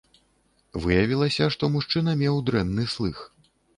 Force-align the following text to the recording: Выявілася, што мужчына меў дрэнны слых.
Выявілася, 0.85 1.49
што 1.55 1.63
мужчына 1.75 2.17
меў 2.23 2.41
дрэнны 2.49 2.87
слых. 2.95 3.21